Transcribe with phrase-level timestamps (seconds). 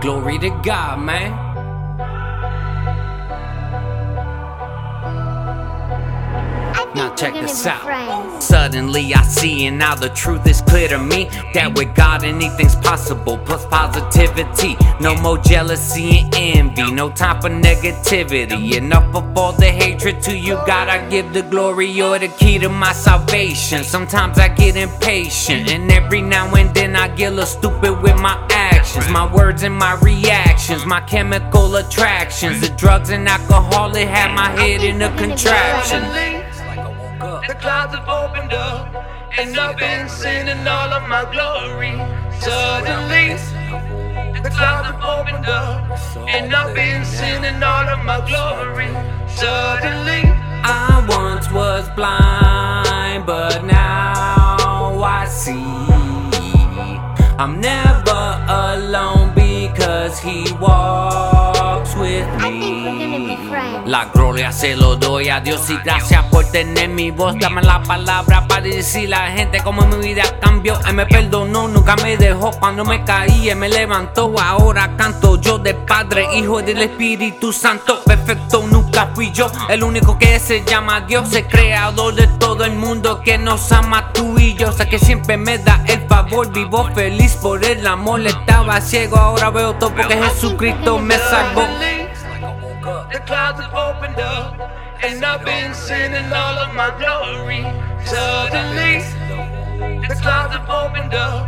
[0.00, 1.30] Glory to God, man.
[6.94, 8.42] Now check this out.
[8.42, 12.74] Suddenly I see, and now the truth is clear to me that with God anything's
[12.76, 13.38] possible.
[13.38, 18.74] Plus positivity, no more jealousy and envy, no time for negativity.
[18.76, 20.88] Enough of all the hatred to you, God.
[20.88, 23.84] I give the glory, you're the key to my salvation.
[23.84, 28.18] Sometimes I get impatient, and every now and then I get a little stupid with
[28.18, 28.49] my
[28.80, 32.60] actions, my words and my reactions, my chemical attractions.
[32.62, 36.00] The drugs and alcohol, it had my head in a contraption.
[37.50, 38.86] The clouds have opened up,
[39.38, 41.94] and I've been singing all of my glory.
[42.40, 43.26] Suddenly,
[44.46, 45.80] the clouds have opened up,
[46.34, 48.90] and I've been singing all of my glory.
[49.28, 50.22] Suddenly,
[50.64, 55.80] I once was blind, but now I see.
[57.42, 58.19] I'm never
[58.50, 61.29] alone because He me.
[63.86, 67.34] La gloria se lo doy a Dios y gracias por tener mi voz.
[67.38, 70.78] Dame la palabra para decir la gente cómo mi vida cambió.
[70.86, 73.48] Él me perdonó, nunca me dejó cuando me caí.
[73.48, 78.00] Él me levantó, ahora canto yo de Padre, Hijo y del Espíritu Santo.
[78.04, 79.50] Perfecto, nunca fui yo.
[79.68, 84.12] El único que se llama Dios, el creador de todo el mundo que nos ama
[84.12, 84.72] tú y yo.
[84.72, 88.26] Sé que siempre me da el favor, vivo feliz por el amor.
[88.26, 91.66] Estaba ciego, ahora veo todo porque Jesucristo me salvó.
[93.20, 94.58] The clouds have opened up,
[95.02, 97.62] and I've been singing all of my glory.
[98.06, 99.04] Suddenly,
[100.08, 101.46] the clouds have opened up,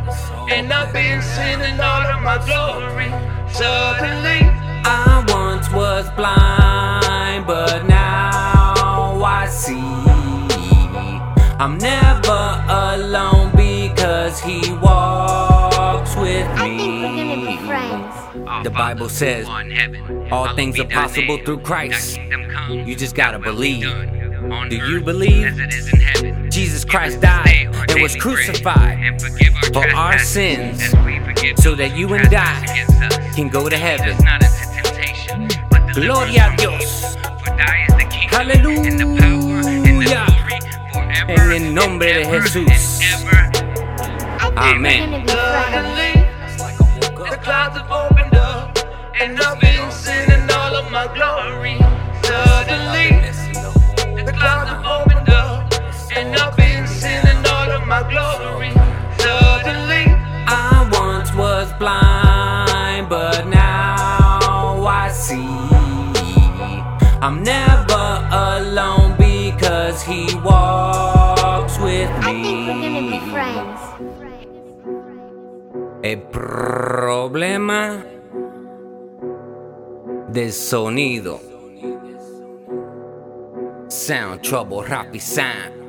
[0.50, 3.10] and I've been singing all of my glory.
[3.50, 4.40] Suddenly,
[4.84, 9.80] I once was blind, but now I see.
[11.58, 15.31] I'm never alone because He walks
[16.32, 17.58] with me.
[18.62, 19.46] The Bible says
[20.30, 22.18] all things are possible through Christ.
[22.70, 23.82] You just gotta believe.
[24.68, 25.52] Do you believe?
[26.50, 29.20] Jesus Christ died and was crucified
[29.72, 30.90] for our sins
[31.62, 34.16] so that you and I can go to heaven.
[35.94, 37.16] Gloria a Dios.
[38.32, 40.26] Aleluya.
[41.28, 43.00] En el nombre de Jesús.
[44.56, 45.24] Amén.
[52.32, 53.08] Suddenly,
[54.28, 55.72] the clouds have opened up,
[56.16, 58.72] and I've been singing all of my glory.
[59.18, 60.04] Suddenly,
[60.48, 65.46] I once was blind, but now I see.
[67.20, 73.20] I'm never alone because He walks with me.
[76.02, 78.02] El problema
[80.28, 81.51] del sonido.
[84.02, 85.81] Sound trouble, Rapi Sound.